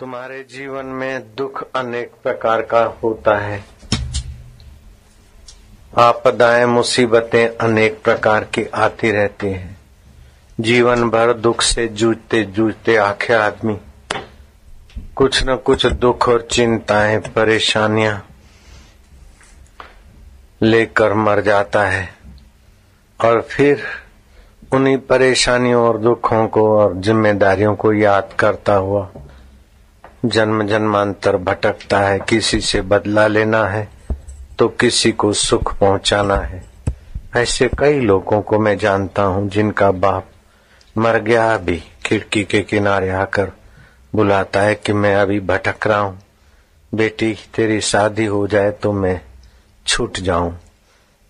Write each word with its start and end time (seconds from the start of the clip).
तुम्हारे 0.00 0.46
जीवन 0.50 0.86
में 0.86 1.34
दुख 1.34 1.64
अनेक 1.74 2.12
प्रकार 2.22 2.62
का 2.62 2.82
होता 3.02 3.38
है। 3.38 3.64
आपदाएँ, 5.98 6.66
मुसीबतें 6.66 7.48
अनेक 7.48 8.02
प्रकार 8.02 8.44
की 8.44 8.64
आती 8.64 9.10
रहती 9.10 9.46
हैं। 9.46 9.76
जीवन 10.60 11.10
भर 11.10 11.32
दुख 11.32 11.62
से 11.62 11.88
जूझते 11.88 12.42
जूझते 12.42 12.96
आखे 12.96 13.34
आदमी। 13.34 13.80
कुछ 15.16 15.44
न 15.46 15.56
कुछ 15.56 15.86
दुख 15.86 16.28
और 16.28 16.48
चिंताएँ, 16.50 17.18
परेशानियाँ 17.18 18.26
लेकर 20.62 21.14
मर 21.14 21.40
जाता 21.40 21.82
है। 21.82 22.14
और 23.24 23.40
फिर 23.40 23.82
उन्हीं 24.72 24.98
परेशानियों 24.98 25.88
और 25.88 25.98
दुखों 25.98 26.48
को 26.48 26.78
और 26.78 26.94
जिम्मेदारियों 26.94 27.76
को 27.76 27.92
याद 27.92 28.30
करता 28.38 28.74
हुआ 28.74 29.10
जन्म 30.22 30.66
जन्मांतर 30.66 31.36
भटकता 31.36 31.98
है, 32.00 32.18
किसी 32.20 32.60
से 32.60 32.80
बदला 32.82 33.26
लेना 33.26 33.64
है 33.64 33.88
तो 34.58 34.68
किसी 34.70 35.12
को 35.12 35.32
सुख 35.32 35.72
पहुंचाना 35.78 36.36
है। 36.36 36.62
ऐसे 37.36 37.68
कई 37.78 38.00
लोगों 38.00 38.40
को 38.42 38.58
मैं 38.58 38.76
जानता 38.78 39.22
हूँ 39.22 39.48
जिनका 39.48 39.90
बाप 39.92 40.28
मर 40.96 41.18
गया 41.20 41.56
भी 41.58 41.82
खिड़की 42.06 42.42
के 42.44 42.60
किनारे 42.62 43.08
आकर 43.10 43.52
बुलाता 44.14 44.60
है 44.60 44.74
कि 44.76 44.92
मैं 44.92 45.14
अभी 45.16 45.40
भटक 45.42 45.86
रहा 45.86 45.98
हूँ। 45.98 46.18
बेटी, 46.92 47.32
तेरी 47.54 47.80
शादी 47.80 48.24
हो 48.26 48.46
जाए 48.46 48.70
तो 48.72 48.92
मैं 48.92 49.20
छूट 49.86 50.20
जाऊँ। 50.20 50.52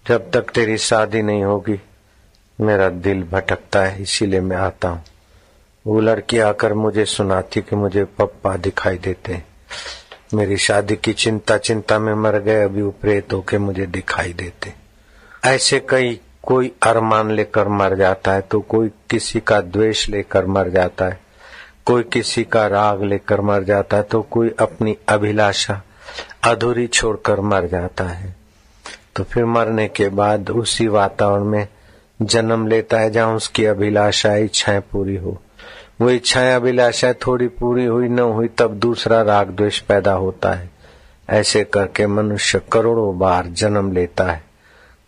जब 0.07 0.31
तक 0.31 0.51
तेरी 0.51 0.77
शादी 0.79 1.23
नहीं 1.23 1.45
होगी, 1.45 1.79
मेरा 2.59 2.89
दिल 2.89 3.23
भटकता 3.23 3.81
है, 3.81 4.03
इसीलिए 4.03 4.41
मैं 4.41 4.57
आता 4.57 4.89
हूँ। 4.89 5.03
वो 5.85 6.01
लड़की 6.01 6.39
आकर 6.39 6.75
मुझे 6.75 7.05
सुनाती 7.05 7.61
कि 7.61 7.77
मुझे 7.77 8.05
पप्पा 8.19 8.57
दिखाई 8.57 8.99
देते 8.99 9.33
हैं। 9.33 9.45
मेरी 10.35 10.57
शादी 10.57 10.97
की 10.97 11.13
चिंता 11.13 11.57
चिंता 11.59 11.99
में 11.99 12.15
मर 12.15 12.39
गए, 12.39 12.63
अभी 12.65 12.83
वो 12.83 12.91
प्रेत 13.01 13.33
होके 13.33 13.59
मुझे 13.59 13.87
दिखाई 13.87 14.33
देते 14.33 14.73
ऐसे 15.45 15.81
कई 15.81 16.21
कोई 16.43 16.73
अरमान 16.83 17.31
लेकर 17.31 17.69
मर 17.69 17.95
जाता 17.97 18.33
है 18.33 18.41
तो 18.41 18.61
कोई 18.61 18.91
किसी 19.11 19.41
का 19.41 19.61
द्वेष 19.61 20.09
लेकर 20.09 20.47
मर 20.47 20.69
जाता 20.69 21.05
है, 21.05 21.19
कोई 21.87 22.03
किसी 22.03 22.45
का 22.45 22.67
राग 22.67 23.03
लेकर 23.03 23.41
मर 23.41 23.65
जाता 23.65 23.97
है 23.97 24.03
तो 24.03 24.23
कोई 24.23 24.55
अपनी 24.61 24.97
अभिलाषा 25.09 25.81
अधूरी 26.45 26.87
छोड़कर 26.87 27.41
मर 27.43 27.67
जाता 27.67 28.05
है। 28.05 28.35
तो 29.17 29.25
फिर 29.25 29.45
मरने 29.47 29.89
के 29.89 30.09
बाद 30.09 30.51
उसी 30.51 30.87
वातावरण 30.89 31.45
में 31.45 31.69
जन्म 32.21 32.67
लेता 32.67 32.99
है, 32.99 33.11
जहाँ 33.11 33.35
उसकी 33.35 33.65
अभिलाषा 33.65 34.35
इच्छाएँ 34.37 34.81
पूरी 34.93 35.17
हो। 35.17 35.41
वो 36.01 36.11
इच्छाएँ 36.11 36.55
अभिलाषा 36.55 37.13
थोड़ी 37.13 37.49
पूरी 37.49 37.85
हुई, 37.85 38.09
न 38.09 38.19
हुई, 38.19 38.49
तब 38.49 38.75
दूसरा 38.75 39.23
राग 39.23 39.49
द्वेष 39.49 39.81
पैदा 39.81 40.13
होता 40.13 40.53
है। 40.53 40.71
ऐसे 41.31 41.65
करके 41.65 42.07
मनुष्य 42.07 42.61
करोड़ों 42.73 43.19
बार 43.19 43.47
जन्म 43.47 43.93
लेता 43.93 44.25
है। 44.25 44.43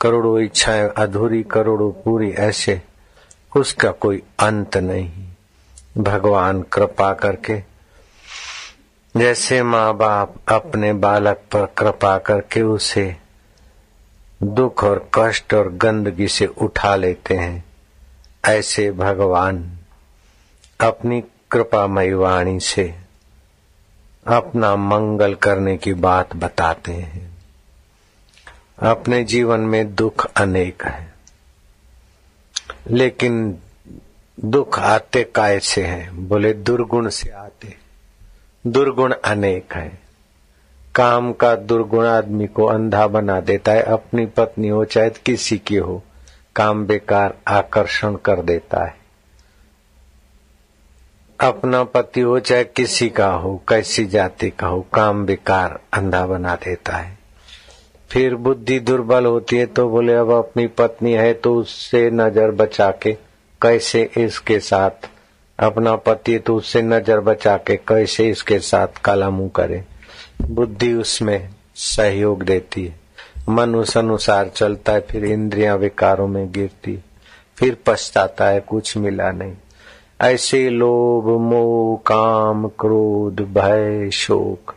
करोड़ों 0.01 0.41
इच्छाएँ 0.41 0.89
अधूरी 0.89 1.43
करोड़ों 1.43 1.91
पूरी, 1.93 2.31
ऐसे 2.31 2.83
उसका 3.57 3.91
कोई 3.91 4.23
अंत 4.39 4.77
नहीं। 4.77 5.11
भगवान 5.99 6.63
कृपा 6.63 7.13
करके, 7.13 7.63
जैसे 9.17 9.63
माँ 9.63 9.97
बाप 9.97 10.35
अपने 10.49 10.93
बालक 10.93 11.37
पर 11.53 11.67
कृपा 11.79 12.19
करके 12.19 12.63
उसे 12.63 13.17
दुख 14.43 14.85
और 14.85 15.11
कष्ट 15.15 15.55
और 15.55 15.73
गंदगी 15.73 16.29
से 16.29 16.47
उठा 16.47 16.97
लेते 16.97 17.35
हैं, 17.35 17.65
ऐसे 18.45 18.91
भगवान 18.93 19.79
अपनी 20.83 21.21
कृपामयी 21.51 22.13
वाणी 22.13 22.61
से 22.61 22.95
अपना 24.27 24.75
मंगल 24.77 25.35
करने 25.35 25.77
की 25.77 25.93
बात 25.95 26.35
बताते 26.37 26.93
हैं। 26.93 27.31
अपने 28.83 29.23
जीवन 29.25 29.61
में 29.61 29.95
दुख 29.95 30.25
अनेक 30.37 30.85
है, 30.85 31.13
लेकिन 32.91 33.59
दुख 34.39 34.79
आते 34.79 35.23
काय 35.25 35.59
से 35.61 35.83
हैं। 35.83 36.29
बोले, 36.29 36.53
दुर्गुण 36.53 37.09
से 37.09 37.31
आते, 37.31 37.77
दुर्गुण 38.65 39.15
अनेक 39.25 39.75
है। 39.75 40.01
काम 40.95 41.33
का 41.33 41.55
दुर्गुण 41.57 42.07
आदमी 42.07 42.47
को 42.47 42.67
अंधा 42.67 43.07
बना 43.07 43.41
देता 43.41 43.73
है, 43.73 43.83
अपनी 43.83 44.27
पत्नी 44.27 44.69
हो 44.69 44.85
चाहे 44.85 45.11
किसी 45.11 45.59
की 45.59 45.77
हो, 45.77 46.03
काम 46.57 46.85
बेकार 46.87 47.37
आकर्षण 47.49 48.17
कर 48.17 48.43
देता 48.43 48.85
है। 48.85 49.02
अपना 51.43 51.83
पति 51.85 52.21
हो, 52.21 52.39
चाहे 52.39 52.65
किसी 52.67 53.09
का 53.09 53.27
हो, 53.27 53.55
कैसी 53.69 54.05
जाति 54.07 54.51
का 54.51 54.67
हो, 54.67 54.81
काम 54.95 55.25
बेकार 55.27 55.79
अंधा 55.93 56.27
बना 56.27 56.55
देता 56.57 56.97
है। 56.97 57.17
फिर 58.11 58.35
बुद्धि 58.37 58.79
दुर्बल 58.81 59.27
होती 59.27 59.57
है 59.57 59.67
तो 59.67 59.89
बोले, 59.89 60.15
अब 60.15 60.31
अपनी 60.31 60.67
पत्नी 60.67 61.13
है 61.13 61.33
तो 61.35 61.55
उससे 61.55 62.11
नज़र 62.11 62.51
बचा 62.51 62.91
के 63.03 63.13
कैसे 63.61 64.03
इसके 64.17 64.59
साथ 64.61 65.09
अपना 65.59 65.95
पति 65.97 66.39
तो 66.39 66.57
उससे 66.57 66.83
नज़र 66.83 67.21
बचा 67.21 67.57
के 67.57 67.77
कैसे 67.79 68.29
इसके 68.31 68.59
साथ 68.59 69.01
काला 69.05 69.31
मुँह 69.31 69.51
करे? 69.57 69.83
बुद्धि 70.43 70.93
उसमें 70.95 71.49
सहयोग 71.77 72.43
देती 72.43 72.85
है। 72.87 72.95
मन 73.49 73.75
उस 73.75 73.97
अनुसार 73.97 74.49
चलता 74.49 74.93
है, 74.93 75.01
फिर 75.01 75.25
इंद्रियाँ 75.25 75.77
विकारों 75.77 76.29
में 76.29 76.51
गिरती 76.53 76.99
फिर 77.59 77.77
पछताता 77.87 78.45
है, 78.45 78.61
कुछ 78.61 78.97
मिला 78.97 79.31
नहीं। 79.33 79.55
ऐसे 80.23 80.71
लोभ, 80.71 81.41
मोह, 81.41 81.97
काम, 81.97 82.69
क्रोध, 82.69 83.41
भय, 83.41 84.11
शोक, 84.11 84.75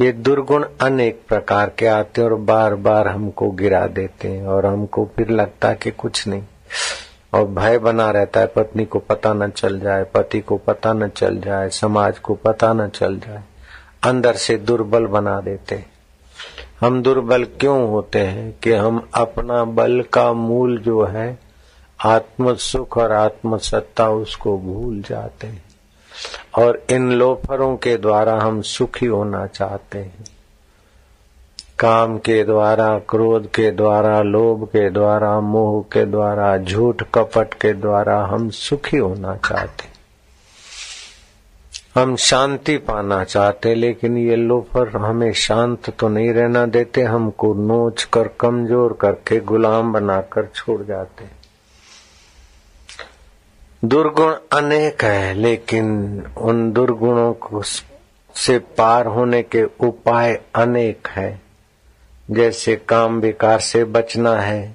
ये 0.00 0.12
दुर्गुण 0.12 0.64
अनेक 0.80 1.20
प्रकार 1.28 1.72
के 1.78 1.86
आते 1.86 2.22
और 2.22 2.34
बार 2.34 2.74
बार 2.74 3.08
हमको 3.08 3.50
गिरा 3.50 3.86
देते 3.86 4.28
हैं 4.28 4.46
और 4.46 4.66
हमको 4.66 5.08
फिर 5.16 5.28
लगता 5.28 5.68
है 5.68 5.74
कि 5.74 5.90
कुछ 5.90 6.28
नहीं। 6.28 6.42
और 7.34 7.44
भय 7.44 7.78
बना 7.78 8.10
रहता 8.10 8.40
है, 8.40 8.46
पत्नी 8.46 8.84
को 8.84 8.98
पता 8.98 9.32
न 9.34 9.48
चल 9.48 9.80
जाए, 9.80 10.04
पति 10.04 10.40
को 10.40 10.56
पता 10.56 10.92
न 10.92 11.08
चल 11.08 11.40
जाए, 11.40 11.68
समाज 11.68 12.18
को 12.18 12.34
पता 12.34 12.72
न 12.72 12.88
चल 12.88 13.18
जाए, 13.18 13.42
अंदर 14.04 14.34
से 14.34 14.56
दुर्बल 14.56 15.06
बना 15.06 15.40
देते 15.40 15.84
हम 16.80 17.02
दुर्बल 17.02 17.44
क्यों 17.44 17.88
होते 17.88 18.18
हैं 18.18 18.54
कि 18.62 18.72
हम 18.72 19.08
अपना 19.14 19.64
बल 19.64 20.04
का 20.12 20.32
मूल 20.32 20.78
जो 20.78 21.04
है 21.04 21.45
आत्म 22.04 22.54
सुख 22.54 22.98
और 22.98 23.12
आत्म 23.12 23.58
सत्ता 23.58 24.08
उसको 24.10 24.58
भूल 24.58 25.02
जाते 25.02 25.46
हैं। 25.46 25.64
और 26.58 26.82
इन 26.90 27.10
लोफरों 27.12 27.76
के 27.76 27.96
द्वारा 27.96 28.38
हम 28.40 28.60
सुखी 28.62 29.06
होना 29.06 29.46
चाहते 29.46 29.98
हैं। 29.98 30.24
काम 31.78 32.18
के 32.18 32.44
द्वारा, 32.44 32.98
क्रोध 32.98 33.46
के 33.46 33.70
द्वारा, 33.70 34.22
लोभ 34.22 34.64
के 34.64 34.90
द्वारा, 34.90 35.40
मोह 35.40 35.82
के 35.82 36.04
द्वारा, 36.04 36.56
झूठ 36.58 37.02
कपट 37.14 37.54
के 37.54 37.72
द्वारा 37.72 38.18
हम 38.24 38.50
सुखी 38.50 38.96
होना 38.96 39.36
चाहते 39.36 39.94
हम 41.94 42.16
शांति 42.16 42.76
पाना 42.78 43.24
चाहते 43.24 43.74
लेकिन 43.74 44.16
ये 44.18 44.36
लोफर 44.36 44.88
हमें 44.96 45.32
शांत 45.32 45.90
तो 45.90 46.08
नहीं 46.08 46.32
रहना 46.32 46.66
देते, 46.66 47.02
हमको 47.02 47.54
नोच 47.54 48.04
कर, 48.04 48.28
कमज़ोर 48.40 48.98
करके 49.00 49.40
गुलाम 49.40 49.92
बनाकर 49.92 50.48
छोड़ 50.54 50.82
जाते 50.82 51.24
दुर्गुण 53.86 54.32
अनेक 54.52 55.02
है, 55.04 55.34
लेकिन 55.34 55.86
उन 56.38 56.70
दुर्गुणों 56.72 57.32
को 57.34 57.62
से 57.62 58.58
पार 58.78 59.06
होने 59.06 59.42
के 59.42 59.62
उपाय 59.80 60.34
अनेक 60.54 61.08
है। 61.08 61.40
जैसे 62.30 62.76
काम 62.88 63.20
विकार 63.20 63.60
से 63.60 63.84
बचना 63.86 64.34
है 64.36 64.74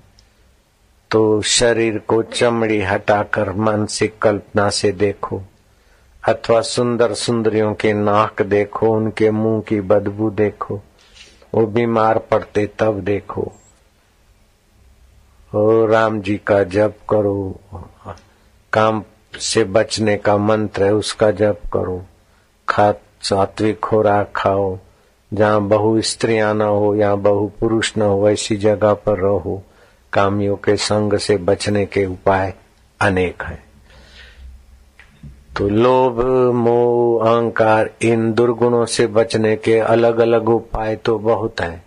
तो 1.12 1.42
शरीर 1.42 1.98
को 2.08 2.22
चमड़ी 2.24 2.82
हटाकर 2.82 3.52
मानसिक 3.52 4.18
कल्पना 4.20 4.70
से 4.70 4.92
देखो, 4.92 5.42
अथवा 6.24 6.62
सुंदर 6.62 7.14
सुंदरियों 7.14 7.74
के 7.74 7.94
नाक 7.94 8.42
देखो, 8.42 8.92
उनके 8.92 9.32
मुँह 9.32 9.62
की 9.62 9.80
बदबू 9.82 10.30
देखो, 10.30 10.82
वो 11.54 11.66
बीमार 11.68 12.18
पड़ते 12.32 12.66
तब 12.80 13.00
देखो। 13.02 13.52
ओ 15.54 15.86
राम 15.86 16.22
जी 16.22 16.38
का 16.38 16.64
जप 16.66 16.96
करो। 17.10 17.60
काम 18.74 19.04
से 19.40 19.64
बचने 19.64 20.18
का 20.18 20.38
मंत्र 20.38 20.84
है, 20.84 20.94
उसका 20.94 21.32
जप 21.32 21.62
करो। 21.74 22.06
खा 22.70 22.94
सात्विक 23.22 23.80
खुराक 23.80 24.34
खाओ। 24.36 24.78
जहाँ 25.34 25.62
बहु 25.62 26.02
स्त्रियाँ 26.02 26.54
न 26.54 26.62
हो 26.62 26.96
या 26.96 27.16
बहु 27.16 27.48
पुरुष 27.48 27.98
न 27.98 28.02
हो 28.02 28.30
ऐसी 28.30 28.56
जगह 28.56 28.94
पर 28.94 29.18
रहो। 29.18 29.64
कामियों 30.14 30.56
के 30.56 30.76
संग 30.76 31.18
से 31.18 31.38
बचने 31.38 31.86
के 31.86 32.06
उपाय 32.06 32.54
अनेक 33.02 33.44
है। 33.44 33.64
तो 35.58 35.70
लोभ, 35.70 36.22
मोह, 36.56 37.30
अहंकार, 37.30 37.90
इन 38.02 38.34
दुर्गुणों 38.34 38.86
से 38.86 39.08
बचने 39.08 39.56
के 39.56 39.80
अलग 39.80 40.20
अलग 40.20 40.50
उपाय 40.50 40.96
तो 40.96 41.20
बहुत 41.20 41.62
है। 41.62 41.84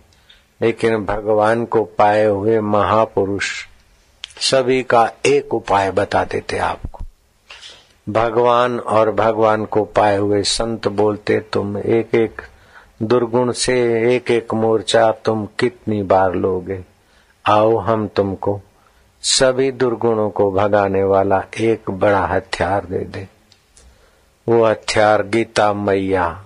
लेकिन 0.61 0.97
भगवान 0.97 1.65
को 1.65 1.83
पाए 1.83 2.25
हुए 2.25 2.59
महापुरुष 2.59 3.65
सभी 4.37 4.83
का 4.83 5.11
एक 5.25 5.53
उपाय 5.53 5.91
बता 5.91 6.23
देते 6.23 6.57
आपको। 6.57 7.05
भगवान 8.09 8.79
और 8.79 9.11
भगवान 9.11 9.65
को 9.65 9.83
पाए 9.83 10.17
हुए 10.17 10.43
संत 10.43 10.87
बोलते, 10.87 11.39
तुम 11.39 11.77
एक 11.77 12.15
एक 12.15 12.41
दुर्गुण 13.03 13.51
से 13.51 13.75
एक 14.15 14.31
एक 14.31 14.53
मोर्चा 14.53 15.11
तुम 15.11 15.45
कितनी 15.45 16.03
बार 16.03 16.33
लोगे? 16.33 16.85
आओ 17.45 17.77
हम 17.77 18.07
तुमको 18.07 18.61
सभी 19.21 19.71
दुर्गुणों 19.71 20.29
को 20.29 20.51
भगाने 20.51 21.03
वाला 21.03 21.43
एक 21.59 21.91
बड़ा 21.91 22.25
हथियार 22.25 22.85
दे 22.85 22.99
दे। 22.99 23.27
वो 24.49 24.65
हथियार 24.65 25.23
गीता 25.23 25.73
मैया 25.73 26.45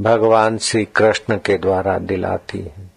भगवान 0.00 0.58
श्री 0.58 0.84
कृष्ण 0.84 1.36
के 1.36 1.58
द्वारा 1.58 1.98
दिलाती 1.98 2.58
है। 2.58 2.87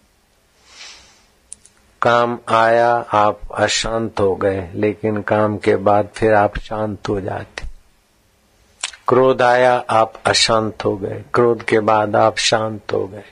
काम 2.02 2.38
आया, 2.48 3.04
आप 3.12 3.40
अशांत 3.54 4.20
हो 4.20 4.34
गए, 4.34 4.70
लेकिन 4.74 5.22
काम 5.22 5.56
के 5.56 5.76
बाद 5.76 6.08
फिर 6.14 6.34
आप 6.34 6.58
शांत 6.58 7.08
हो 7.08 7.20
जाते। 7.20 7.62
क्रोध 9.08 9.42
आया, 9.42 9.84
आप 9.90 10.12
अशांत 10.26 10.84
हो 10.84 10.96
गए। 10.96 11.24
क्रोध 11.34 11.62
के 11.62 11.80
बाद 11.80 12.16
आप 12.16 12.36
शांत 12.36 12.92
हो 12.92 13.06
गए। 13.06 13.24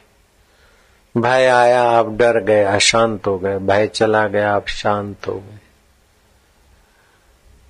भय 1.17 1.46
आया, 1.46 1.82
आप 1.82 2.08
डर 2.08 2.40
गए, 2.40 2.64
अशांत 2.64 3.26
हो 3.26 3.38
गए। 3.38 3.58
भय 3.58 3.87
चला 3.87 4.28
गया, 4.28 4.55
आप 4.55 4.69
शांत 4.69 5.28
हो 5.28 5.34
गए। 5.34 5.61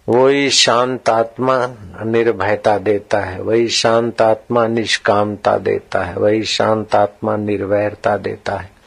वही 0.08 0.50
शांत 0.50 1.08
आत्मा 1.08 1.67
निर्भयता 2.05 2.79
देता 2.79 3.20
है, 3.20 3.43
वही 3.43 3.69
शांत 3.69 4.23
आत्मा 4.23 4.67
निष्कामता 4.67 5.58
देता 5.58 6.05
है, 6.05 6.14
वही 6.14 6.44
शांत 6.44 6.94
आत्मा 6.94 7.37
निर्वैरता 7.37 8.17
देता 8.17 8.56
है। 8.56 8.80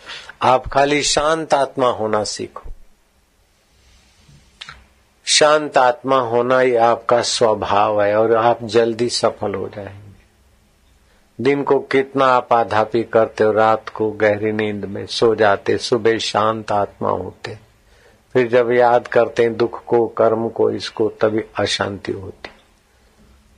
आप 0.43 0.67
खाली 0.67 1.03
शांत 1.03 1.53
आत्मा 1.53 1.87
होना 1.87 2.23
सीखो। 2.23 2.69
शांत 5.25 5.77
आत्मा 5.77 6.19
होना 6.19 6.59
ही 6.59 6.75
आपका 6.75 7.21
स्वभाव 7.21 8.01
है 8.01 8.17
और 8.17 8.35
आप 8.35 8.59
जल्दी 8.63 9.09
सफल 9.09 9.55
हो 9.55 9.69
जाएँगे। 9.69 10.13
दिन 11.43 11.63
को 11.63 11.79
कितना 11.79 12.25
आप 12.25 12.53
आधापी 12.53 13.03
करते 13.03 13.43
हो, 13.43 13.51
रात 13.51 13.89
को 13.89 14.11
गहरी 14.11 14.51
नींद 14.51 14.85
में 14.85 15.05
सो 15.05 15.35
जाते, 15.35 15.77
सुबह 15.77 16.17
शांत 16.17 16.71
आत्मा 16.71 17.09
होते। 17.09 17.57
फिर 18.33 18.47
जब 18.47 18.71
याद 18.71 19.07
करते 19.07 19.43
हैं 19.43 19.57
दुख 19.57 19.85
को, 19.85 20.07
कर्म 20.07 20.49
को, 20.49 20.71
इसको, 20.71 21.09
तभी 21.09 21.41
अशांति 21.57 22.11
होती। 22.11 22.52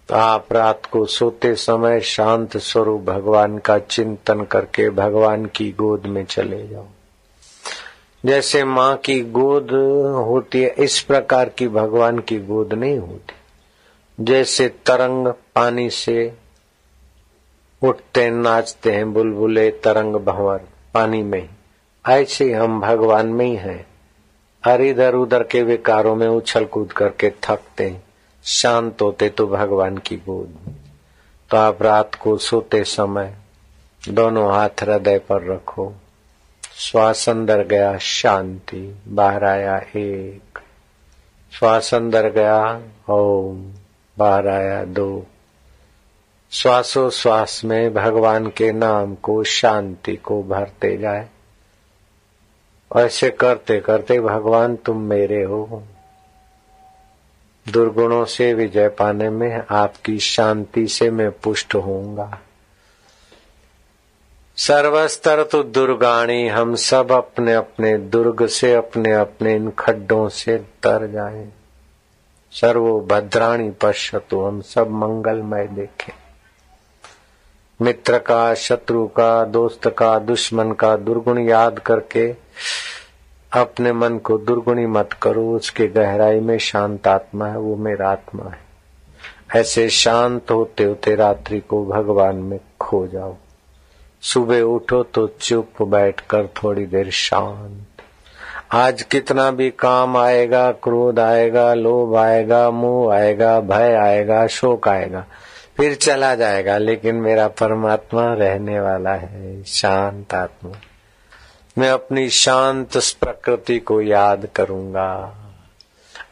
तो 0.10 0.16
आप 0.16 0.54
रात 0.54 0.86
को 0.86 1.06
सोते 1.06 1.56
समय 1.56 2.00
शांत 2.00 2.58
स्वरूप 2.58 3.02
भगवान 3.02 3.58
का 3.58 3.80
चिंतन 3.80 4.44
करके 4.44 4.90
भगवान 4.90 5.46
की 5.46 5.72
गोद 5.72 6.06
में 6.06 6.26
चले 6.26 6.68
जाओ। 6.68 6.86
जैसे 8.26 8.64
माँ 8.64 8.98
की 8.98 9.22
गोद 9.22 9.72
होती 10.28 10.62
है, 10.62 10.70
इस 10.70 11.02
प्रकार 11.02 11.50
की 11.50 11.68
भगवान 11.68 12.20
की 12.20 12.40
गोद 12.40 12.74
नहीं 12.74 12.98
होती। 12.98 13.34
जैसे 14.24 14.68
तरंग 14.68 15.28
पानी 15.28 15.90
से 15.90 16.34
उठते 17.84 18.30
नाचते 18.30 18.92
हैं, 18.92 19.14
बुलबुले, 19.14 19.72
तरंग 19.72 20.16
भंवर 20.16 20.62
पानी 20.94 21.24
में 21.24 21.50
ऐसे 22.10 22.54
हम 22.54 22.82
भगवान 22.82 23.28
में 23.28 23.46
ही 23.46 23.56
हैं। 23.56 23.88
हर 24.66 24.82
इधर 24.82 25.14
उधर 25.14 25.44
के 25.44 25.64
विकारों 25.64 26.16
में 26.16 26.28
उछल 26.28 26.66
कूद 26.66 26.94
करके 26.94 27.30
थकते 27.30 27.98
शांत 28.46 29.02
होते 29.02 29.30
तो 29.30 29.48
भगवान 29.48 29.98
की 29.98 30.16
गोद 30.16 30.76
तो 31.50 31.58
आप 31.58 31.84
रात 31.84 32.16
को 32.16 32.38
सोते 32.38 32.84
समय 32.84 33.36
दोनों 34.10 34.54
हाथ 34.54 34.70
हृदय 34.70 35.20
पर 35.20 35.54
रखो। 35.54 35.94
श्वास 36.76 37.30
अंदर 37.30 37.68
गया, 37.68 37.98
शांति। 37.98 38.96
बाहर 39.08 39.44
आया, 39.44 39.82
एक। 39.96 40.60
श्वास 41.52 41.94
अंदर 41.94 42.30
गया, 42.30 42.82
ओम। 43.10 43.72
बाहर 44.18 44.48
आया, 44.48 44.84
दो। 44.84 45.26
श्वासो 46.52 47.10
श्वास 47.10 47.62
में 47.66 47.94
भगवान 47.94 48.48
के 48.48 48.72
नाम 48.72 49.16
को, 49.16 49.44
शांति 49.44 50.16
को 50.16 50.44
भरते 50.44 50.98
जाए। 50.98 51.30
ऐसे 52.98 53.30
करते 53.30 53.80
करते 53.80 54.20
भगवान 54.20 54.76
तुम 54.76 55.02
मेरे 55.02 55.44
हो। 55.44 55.84
दुर्गुणों 57.70 58.26
से 58.26 58.54
विजय 58.54 58.88
पाने 58.88 59.30
में, 59.30 59.64
आपकी 59.70 60.20
शांति 60.20 60.88
से 60.88 61.10
मैं 61.10 61.32
पुष्ट 61.32 61.76
होऊँगा। 61.76 62.40
सर्वस्तर 64.58 65.44
तो 65.44 65.64
दुर्गाणी, 65.64 66.48
हम 66.48 66.76
सब 66.76 67.12
अपने 67.12 67.54
अपने 67.54 67.98
दुर्ग 67.98 68.48
से, 68.48 68.74
अपने 68.74 69.14
अपने 69.14 69.56
इन 69.56 69.72
खड्डों 69.80 70.30
से 70.30 70.58
तर 70.58 71.08
जाए। 71.08 71.50
सर्वो 72.52 73.02
भद्राणी 73.02 73.72
पश्यतु, 73.72 74.42
हम 74.42 74.62
सब 74.62 74.90
मंगलमय 74.90 75.68
देखें। 75.68 76.14
मित्र 77.82 78.18
का, 78.18 78.54
शत्रु 78.54 79.08
का, 79.08 79.46
दोस्त 79.46 79.88
का, 79.88 80.20
दुश्मन 80.20 80.72
का, 80.72 80.96
दुर्गुण 80.96 81.40
याद 81.40 81.80
करके 81.80 82.36
अपने 83.62 83.94
मन 83.94 84.18
को 84.18 84.38
दुर्गुणी 84.38 84.86
मत 84.86 85.14
करो, 85.14 85.56
उसके 85.56 85.88
गहराई 85.88 86.40
में 86.40 86.58
शांत 86.58 87.08
आत्मा 87.08 87.48
है, 87.48 87.58
वो 87.58 87.76
मेरा 87.76 88.10
आत्मा 88.10 88.50
है। 88.50 88.66
ऐसे 89.56 89.90
शांत 89.90 90.52
होते 90.52 90.84
होते 90.84 91.16
रात्रि 91.16 91.60
को 91.60 91.86
भगवान 91.86 92.36
में 92.36 92.60
खो 92.80 93.08
जाओ। 93.08 93.36
सुबह 94.22 94.62
उठो 94.62 95.04
तो 95.04 95.28
चुप 95.28 95.82
बैठकर 95.82 96.48
थोड़ी 96.48 96.86
देर 96.86 97.10
शांत। 97.10 97.88
आज 98.72 99.02
कितना 99.02 99.52
भी 99.52 99.70
काम 99.70 100.18
आएगा, 100.18 100.72
क्रोध 100.72 101.20
आएगा, 101.20 101.74
लोभ 101.74 102.16
आएगा, 102.16 102.72
मुँह 102.72 103.16
आएगा, 103.16 103.60
भय 103.60 103.94
आएगा, 103.94 104.48
शोक 104.48 104.88
आएगा, 104.88 105.26
फिर 105.78 105.96
चला 105.96 106.36
जाएगा, 106.36 106.78
लेकिन 106.78 107.16
मेरा 107.16 107.48
परमात्मा 107.48 108.34
रहने 108.34 108.80
वाला 108.80 109.14
है, 109.14 109.64
शांत 109.64 110.34
आत्मा। 110.34 110.72
मैं 111.78 111.90
अपनी 111.90 112.30
शांत 112.30 112.98
प्रकृति 112.98 113.80
को 113.80 114.02
याद 114.02 114.48
करूँगा। 114.56 115.36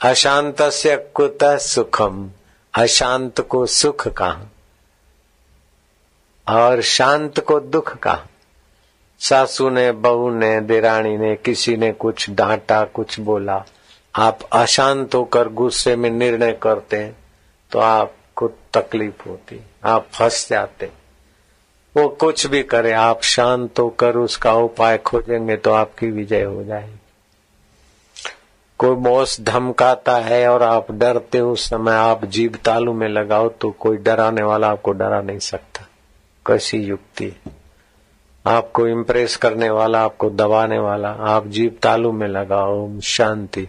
अशांत 0.01 0.61
से 0.61 0.97
कुत 0.97 1.43
सुखम? 1.43 2.29
अशांत 2.73 3.41
को 3.41 3.65
सुख 3.65 4.07
कहा? 4.07 4.41
और 6.49 6.81
शांत 6.81 7.39
को 7.39 7.59
दुख 7.59 7.97
कहा? 7.97 8.25
सासू 9.19 9.69
ने, 9.69 9.91
बहू 9.91 10.29
ने 10.29 10.61
दिराणी 10.61 11.17
ने, 11.17 11.35
किसी 11.35 11.77
ने 11.77 11.91
कुछ 11.91 12.29
डांटा, 12.29 12.83
कुछ 12.83 13.19
बोला। 13.19 13.65
आप 14.15 14.39
अशांत 14.51 15.15
होकर 15.15 15.47
गुस्से 15.49 15.95
में 15.95 16.09
निर्णय 16.09 16.51
करते 16.51 16.97
हैं 16.97 17.17
तो 17.71 17.79
आपको 17.79 18.47
तकलीफ़ 18.73 19.29
होती। 19.29 19.61
आप 19.85 20.07
फंस 20.13 20.49
जाते 20.49 20.85
वो 20.85 21.02
कुछ 22.19 22.45
भी 22.47 22.63
करे, 22.63 22.91
आप 22.91 23.21
शांत 23.21 23.79
होकर 23.79 24.15
उसका 24.15 24.53
उपाय 24.53 24.97
खोजेंगे 24.97 25.55
तो 25.57 25.71
आपकी 25.71 26.11
विजय 26.11 26.43
हो 26.43 26.63
जाएगी। 26.63 26.99
कोई 28.79 28.95
बॉस 28.95 29.39
धमकाता 29.41 30.15
है 30.17 30.47
और 30.47 30.63
आप 30.63 30.91
डरते 30.91 31.39
उस 31.39 31.69
समय, 31.69 31.93
आप 31.93 32.25
जीव 32.25 32.57
तालू 32.65 32.93
में 32.93 33.07
लगाओ 33.07 33.49
तो 33.49 33.71
कोई 33.71 33.97
डराने 33.97 34.43
वाला 34.43 34.69
आपको 34.69 34.91
डरा 34.91 35.21
नहीं 35.21 35.39
सकता। 35.39 35.87
कैसी 36.45 36.77
युक्ति? 36.77 37.31
आपको 38.45 38.87
इम्प्रेस 38.87 39.35
करने 39.35 39.69
वाला, 39.69 40.01
आपको 40.01 40.29
दबाने 40.29 40.79
वाला, 40.79 41.09
आप 41.09 41.47
जीव 41.47 41.77
तालू 41.81 42.11
में 42.11 42.27
लगाओ, 42.27 42.99
शांति। 42.99 43.67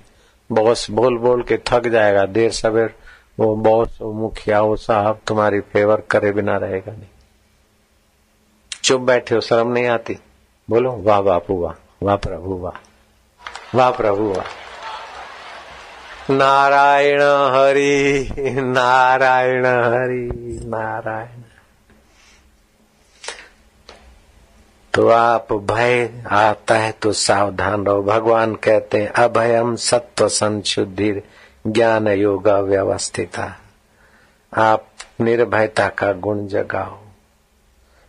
बॉस 0.50 0.90
बोल 0.90 1.18
बोल 1.18 1.42
के 1.42 1.56
थक 1.66 1.88
जाएगा, 1.88 2.26
देर 2.26 2.50
सवेर 2.50 2.94
वो 3.38 3.54
बॉस, 3.56 3.98
वो 4.00 4.12
मुखिया, 4.12 4.60
वो 4.60 4.76
साहब 4.76 5.20
तुम्हारी 5.26 5.60
फेवर 5.60 6.02
करे 6.10 6.32
बिना 6.32 6.56
रहेगा 6.56 6.92
नहीं। 6.92 7.08
चुप 8.84 9.00
बैठे 9.00 9.34
हो, 9.34 9.40
शर्म 9.40 9.68
नहीं 9.68 9.86
आती? 9.86 10.18
बोलो, 10.70 10.92
वाह, 10.92 11.20
बापू 11.20 11.60
वाह 11.60 11.74
वाह, 12.02 12.16
प्रभु, 12.16 12.54
वाह 12.54 12.80
वाह, 13.74 13.90
प्रभु, 13.90 14.24
वाह। 14.24 14.44
नारायण 16.32 17.22
हरि 17.22 18.28
नारायण 18.60 19.66
हरि, 19.66 20.60
नारायण। 20.64 21.40
तो 24.94 25.08
आप 25.08 25.52
भय 25.52 26.24
आता 26.30 26.74
है 26.74 26.92
तो 26.92 27.12
सावधान 27.12 27.86
रहो। 27.86 28.02
भगवान 28.02 28.54
कहते 28.54 29.02
हैं, 29.02 29.12
अभयम 29.12 29.76
सत्व 29.76 30.28
संशुद्धि 30.28 31.22
ज्ञान 31.66 32.08
योग 32.08 32.48
व्यवस्थित। 32.48 33.38
आप 34.58 34.86
निर्भयता 35.20 35.88
का 35.88 36.12
गुण 36.12 36.46
जगाओ। 36.46 37.03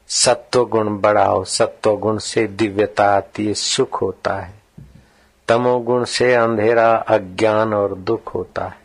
सत्व 0.08 0.66
गुण 0.66 0.90
बढ़ाओ 0.98 1.44
सत्व 1.44 1.98
गुण 1.98 2.18
से 2.18 2.48
दिव्यता 2.48 3.16
आती 3.16 3.48
है, 3.48 3.54
सुख 3.54 4.02
होता 4.02 4.34
है। 4.34 4.54
तमोगुण 5.48 6.04
से 6.04 6.34
अंधेरा 6.34 6.96
अज्ञान 6.96 7.74
और 7.74 7.96
दुख 7.96 8.36
होता 8.36 8.66
है। 8.66 8.78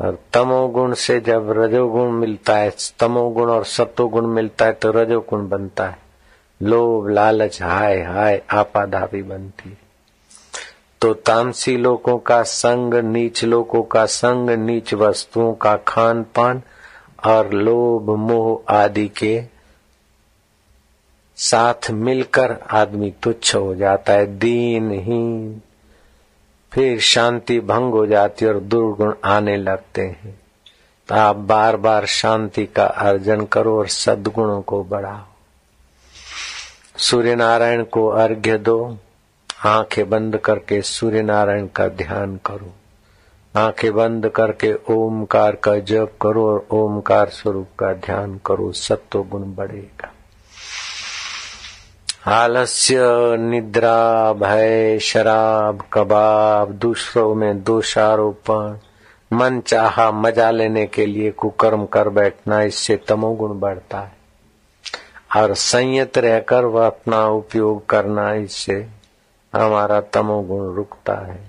और 0.00 0.18
तमोगुण 0.32 0.94
से 0.94 1.20
जब 1.20 1.50
रजोगुण 1.50 2.10
मिलता 2.10 2.56
है, 2.56 2.72
तमोगुण 3.00 3.50
और 3.50 3.64
सत्वगुण 3.64 4.26
मिलता 4.26 4.64
है 4.64 4.72
तो 4.72 4.90
रजोगुण 4.90 5.48
बनता 5.48 5.86
है। 5.86 5.98
लोभ, 6.62 7.08
लालच, 7.08 7.62
हाय 7.62 8.00
हाय, 8.00 8.42
आपाधापी 8.50 9.22
बनती 9.22 9.70
है। 9.70 9.78
तो 11.00 11.14
तामसी 11.14 11.76
लोगों 11.76 12.18
का 12.18 12.42
संग, 12.42 12.94
नीच 12.94 13.44
लोगों 13.44 13.82
का 13.82 14.06
संग, 14.06 14.50
नीच 14.50 14.94
वस्तुओं 14.94 15.54
का 15.54 15.76
खान 15.76 16.22
पान 16.22 16.62
और 17.26 17.50
लोभ, 17.50 18.10
मोह 18.10 18.74
आदि 18.74 19.08
के 19.08 19.53
साथ 21.36 21.90
मिलकर 21.90 22.58
आदमी 22.70 23.14
तुच्छ 23.22 23.54
हो 23.54 23.74
जाता 23.74 24.12
है, 24.12 24.38
दीनहीन। 24.38 25.60
फिर 26.72 27.00
शांति 27.00 27.60
भंग 27.60 27.92
हो 27.92 28.06
जाती 28.06 28.46
और 28.46 28.60
दुर्गुण 28.60 29.14
आने 29.24 29.56
लगते 29.56 30.02
हैं। 30.02 30.40
तो 31.08 31.14
आप 31.14 31.36
बार 31.36 31.76
बार 31.76 32.06
शांति 32.06 32.66
का 32.66 32.86
अर्जन 32.86 33.44
करो 33.44 33.78
और 33.78 33.88
सद्गुणों 33.88 34.62
को 34.62 34.84
बढ़ाओ। 34.84 35.24
सूर्य 36.96 37.34
नारायण 37.34 37.84
को 37.84 38.08
अर्घ्य 38.08 38.58
दो। 38.58 38.98
आँखें 39.64 40.10
बंद 40.10 40.36
करके 40.36 40.82
सूर्य 40.82 41.22
नारायण 41.22 41.66
का 41.66 41.88
ध्यान 41.88 42.40
करो। 42.46 42.72
आँखें 43.56 43.94
बंद 43.94 44.28
करके 44.28 44.74
ओमकार 44.74 45.56
का 45.56 45.78
जप 45.78 46.12
करो 46.22 46.52
और 46.52 46.66
ओमकार 46.70 47.28
स्वरूप 47.28 47.68
का 47.78 47.92
ध्यान 47.92 48.40
करो। 48.46 48.72
सत्व 48.72 49.22
गुण 49.22 49.54
बढ़ेगा। 49.54 50.13
आलस्य 52.26 52.96
निद्रा, 53.36 54.32
भय, 54.32 54.98
शराब, 54.98 55.82
कबाब, 55.92 56.70
दूसरों 56.70 57.34
में 57.34 57.62
दोषारोपण, 57.62 58.76
मन 59.36 59.60
चाहा 59.60 60.10
मज़ा 60.10 60.50
लेने 60.50 60.86
के 60.86 61.06
लिए 61.06 61.30
कुकर्म 61.30 61.86
कर 61.86 62.08
बैठना, 62.08 62.62
इससे 62.62 62.96
तमोगुण 62.96 63.60
बढ़ता 63.60 64.00
है। 64.00 64.12
और 65.36 65.54
संयत 65.54 66.18
रहकर 66.18 66.64
वह 66.64 66.86
अपना 66.86 67.26
उपयोग 67.26 67.86
करना, 67.86 68.32
इससे 68.32 68.86
हमारा 69.54 70.00
तमोगुण 70.00 70.74
रुकता 70.74 71.14
है। 71.14 71.40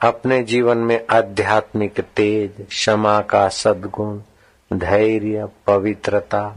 अपने 0.00 0.42
जीवन 0.42 0.78
में 0.78 1.06
आध्यात्मिक 1.10 2.00
तेज, 2.00 2.66
क्षमा 2.68 3.20
का 3.20 3.48
सद्गुण, 3.48 4.20
धैर्य, 4.78 5.48
पवित्रता 5.66 6.56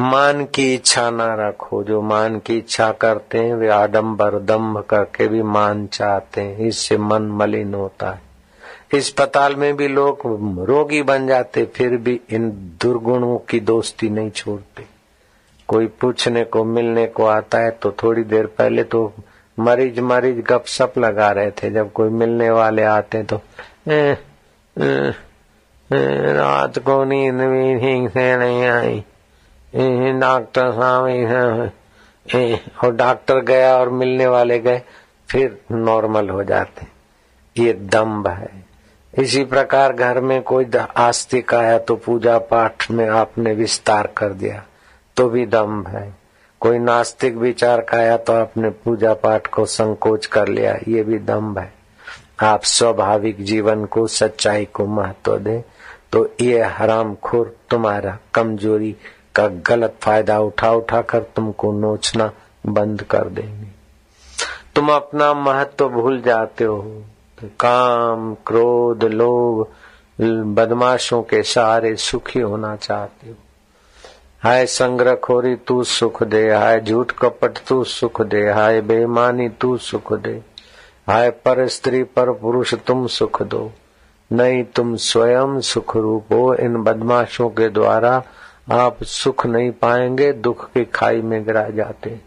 मान 0.00 0.44
की 0.44 0.72
इच्छा 0.74 1.08
ना 1.10 1.34
रखो 1.38 1.82
जो 1.84 2.00
मान 2.02 2.38
की 2.38 2.56
इच्छा 2.58 2.90
करते 2.92 3.38
हैं 3.38 3.54
वे 3.54 3.68
आडंबर 3.68 4.38
दम्भ 4.40 4.78
करके 4.80 5.26
भी 5.28 5.42
मान 5.42 5.86
चाहते 5.86 6.40
हैं। 6.40 6.58
इससे 6.58 6.98
मन 6.98 7.22
मलिन 7.32 7.74
होता 7.74 8.10
है। 8.10 8.28
अस्पताल 8.94 9.56
में 9.56 9.76
भी 9.76 9.88
लोग 9.88 10.22
रोगी 10.68 11.02
बन 11.02 11.26
जाते 11.26 11.64
फिर 11.74 11.96
भी 11.96 12.20
इन 12.30 12.50
दुर्गुणों 12.82 13.36
की 13.48 13.60
दोस्ती 13.62 14.08
नहीं 14.10 14.30
छोड़ते। 14.30 14.84
कोई 15.68 15.86
पूछने 16.00 16.44
को 16.44 16.64
मिलने 16.64 17.06
को 17.06 17.26
आता 17.26 17.58
है 17.58 17.70
तो 17.72 17.90
थोड़ी 18.02 18.24
देर 18.24 18.46
पहले 18.48 18.84
तो 18.84 19.12
मरीज़ 19.58 20.00
मरीज़ 20.00 20.40
गप 20.42 20.64
सप 20.68 20.98
लगा 20.98 21.30
रहे 21.30 21.50
थे। 21.52 21.70
जब 21.70 21.92
कोई 21.92 22.08
मिलने 22.10 22.50
वाले 22.50 22.82
आते 22.84 23.22
तो 23.22 23.40
ए, 23.88 24.16
ए, 24.76 25.12
ए, 25.90 26.32
रात 26.34 26.78
को 26.78 27.02
नींद 27.04 27.40
भी 27.42 27.78
ठीक 27.78 28.10
से 28.10 28.36
नहीं 28.36 28.64
आई। 28.64 29.04
डॉक्टर 29.72 30.70
साहब 30.72 31.70
और 32.82 32.94
डॉक्टर 32.94 33.40
गया 33.40 33.76
और 33.76 33.88
मिलने 33.90 34.26
वाले 34.26 34.58
गए, 34.58 34.82
फिर 35.28 35.60
नॉर्मल 35.72 36.28
हो 36.30 36.42
जाते। 36.44 36.86
ये 37.56 37.72
दम्भ 37.72 38.28
है। 38.28 38.48
इसी 39.14 39.44
प्रकार 39.44 39.92
घर 39.92 40.20
में 40.20 40.42
कोई 40.42 40.66
आस्तिक 40.96 41.54
आया 41.54 41.78
तो 41.78 41.94
पूजा 41.96 42.38
पाठ 42.50 42.90
में 42.90 43.08
आपने 43.08 43.52
विस्तार 43.54 44.06
कर 44.16 44.32
दिया 44.32 44.62
तो 45.16 45.28
भी 45.28 45.46
दम्भ 45.46 45.88
है। 45.88 46.14
कोई 46.60 46.78
नास्तिक 46.78 47.36
विचार 47.36 47.80
का 47.80 47.98
आया 47.98 48.16
तो 48.16 48.32
आपने 48.32 48.70
पूजा 48.84 49.12
पाठ 49.14 49.46
को 49.46 49.64
संकोच 49.66 50.26
कर 50.26 50.48
लिया, 50.48 50.76
ये 50.88 51.02
भी 51.02 51.18
दम्भ 51.20 51.58
है। 51.58 51.72
आप 52.42 52.64
स्वाभाविक 52.64 53.42
जीवन 53.44 53.84
को 53.84 54.06
सच्चाई 54.08 54.64
को 54.64 54.86
महत्व 54.88 55.36
दें 55.38 55.60
तो 56.12 56.28
ये 56.40 56.62
हराम 56.68 57.14
खोर 57.14 57.56
तुम्हारा 57.70 58.18
कमज़ोरी 58.34 58.94
का 59.34 59.48
गलत 59.48 59.96
फ़ायदा 60.02 60.40
उठा 60.40 60.72
उठा 60.72 61.02
कर 61.02 61.20
तुमको 61.20 61.72
नोचना 61.72 62.32
बंद 62.66 63.02
कर 63.02 63.24
देंगे। 63.24 63.66
तुम 64.74 64.92
अपना 64.92 65.34
महत्व 65.34 65.88
भूल 65.88 66.20
जाते 66.20 66.64
हो। 66.64 67.02
काम, 67.44 68.34
क्रोध, 68.34 69.04
लोभ, 69.04 69.66
बदमाशों 70.54 71.22
के 71.22 71.42
सहारे 71.42 71.96
सुखी 71.96 72.40
होना 72.40 72.76
चाहते 72.76 73.28
हो। 73.28 73.34
हाय 74.40 74.66
संग्रह 74.66 75.14
खोरी 75.14 75.56
तू 75.56 75.84
सुख 75.84 76.22
दे। 76.22 76.54
हाय 76.54 76.80
झूठ 76.80 77.12
कपट, 77.12 77.58
तू 77.68 77.84
सुख 77.84 78.22
दे। 78.22 78.50
हाय 78.50 78.80
बेमानी 78.80 79.48
तू 79.48 79.76
सुख 79.76 80.12
दे। 80.12 80.42
हाय 81.08 81.30
पर 81.30 81.68
स्त्री, 81.68 82.02
पर 82.02 82.32
पुरुष, 82.32 82.74
तुम 82.74 83.06
सुख 83.06 83.42
दो। 83.42 83.70
नहीं 84.32 84.64
तुम 84.64 84.96
स्वयं 84.96 85.60
सुख 85.60 85.96
रूप 85.96 86.32
हो। 86.32 86.54
इन 86.54 86.76
बदमाशों 86.76 87.48
के 87.48 87.68
द्वारा 87.68 88.22
आप 88.70 89.02
सुख 89.02 89.46
नहीं 89.46 89.70
पाएँगे, 89.70 90.32
दुख 90.32 90.72
की 90.72 90.84
खाई 90.84 91.22
में 91.22 91.44
गिरा 91.44 91.68
जाते 91.68 92.20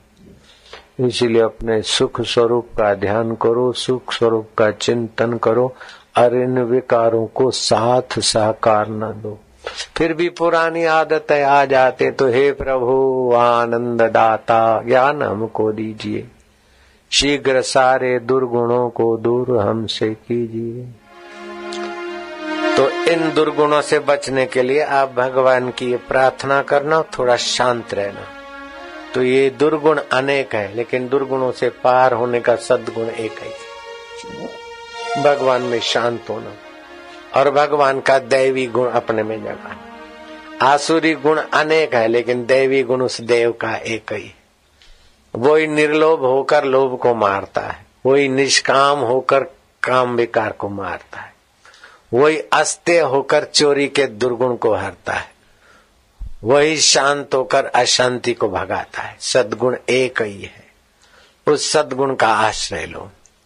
इसीलिए 0.99 1.41
अपने 1.41 1.81
सुख 1.81 2.21
स्वरूप 2.21 2.67
का 2.77 2.93
ध्यान 2.93 3.35
करो, 3.35 3.71
सुख 3.71 4.13
स्वरूप 4.13 4.49
का 4.57 4.71
चिंतन 4.71 5.37
करो, 5.37 5.73
और 6.17 6.35
इन 6.35 6.59
विकारों 6.59 7.25
को 7.27 7.51
साथ 7.51 8.19
साकार 8.19 8.89
न 8.89 8.99
दो। 8.99 9.39
फिर 9.97 10.13
भी 10.13 10.29
पुरानी 10.29 10.85
आदतें 10.85 11.43
आ 11.43 11.65
जाते 11.65 12.11
तो 12.11 12.27
हे 12.27 12.51
प्रभु, 12.51 13.33
आनंद 13.35 14.01
दाता, 14.01 14.81
ज्ञान 14.81 15.21
हमको 15.21 15.71
दीजिए। 15.71 16.27
शीघ्र 17.11 17.61
सारे 17.61 18.19
दुर्गुणों 18.19 18.89
को 18.89 19.17
दूर 19.17 19.57
हमसे 19.57 20.09
कीजिए। 20.09 20.87
इन 23.09 23.33
दुर्गुणों 23.33 23.81
से 23.81 23.99
बचने 23.99 24.45
के 24.45 24.61
लिए 24.63 24.81
आप 24.81 25.11
भगवान 25.11 25.71
की 25.71 25.89
ये 25.91 25.97
प्रार्थना 25.97 26.61
करना, 26.61 27.01
थोड़ा 27.01 27.35
शांत 27.35 27.93
रहना। 27.93 28.27
तो 29.13 29.23
ये 29.23 29.49
दुर्गुण 29.49 29.99
अनेक 30.11 30.55
है, 30.55 30.75
लेकिन 30.75 31.07
दुर्गुणों 31.09 31.51
से 31.51 31.69
पार 31.69 32.13
होने 32.13 32.39
का 32.39 32.55
सदगुण 32.55 33.05
एक 33.05 33.31
ही। 33.31 35.21
भगवान 35.23 35.61
में 35.61 35.79
शांत 35.79 36.29
होना 36.29 36.53
और 37.39 37.51
भगवान 37.51 37.99
का 37.99 38.19
दैवी 38.19 38.65
गुण 38.67 38.89
अपने 38.89 39.23
में 39.23 39.43
जगाना 39.43 39.79
आसुरी 40.61 41.13
गुण 41.15 41.41
अनेक 41.53 41.95
है, 41.95 42.07
लेकिन 42.07 42.45
दैवी 42.45 42.83
गुण 42.83 43.01
उस 43.01 43.21
देव 43.21 43.51
का 43.51 43.75
एक 43.75 44.13
ही। 44.13 44.33
वही 45.35 45.67
निर्लोभ 45.67 46.19
होकर 46.19 46.63
लोभ 46.63 46.97
को 46.99 47.13
मारता 47.15 47.61
है, 47.61 47.85
वही 48.05 48.27
निष्काम 48.29 48.99
होकर 48.99 49.43
काम 49.83 50.15
विकार 50.15 50.51
को 50.51 50.69
मारता 50.69 51.19
है। 51.19 51.32
वही 52.13 52.37
अस्त्य 52.37 52.99
होकर 52.99 53.45
चोरी 53.45 53.87
के 53.87 54.07
दुर्गुण 54.07 54.55
को 54.55 54.75
हरता 54.75 55.13
है। 55.13 55.33
वही 56.43 56.77
शांत 56.77 57.35
होकर 57.35 57.65
अशांति 57.65 58.33
को 58.33 58.49
भगाता 58.49 59.01
है। 59.01 59.17
सदगुण 59.19 59.77
एक 59.89 60.21
ही 60.21 60.41
है। 60.41 60.67
उस 61.47 61.71
सदगुण 61.71 62.15
का 62.15 62.27
आश्रय 62.27 62.85
लो। 62.85 63.11